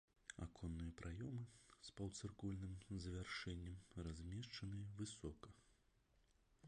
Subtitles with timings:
[0.43, 1.43] Аконныя праёмы
[1.89, 2.73] з паўцыркульным
[3.05, 3.77] завяршэннем
[4.09, 5.47] размешчаныя высока.